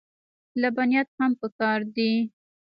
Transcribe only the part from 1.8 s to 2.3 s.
دي.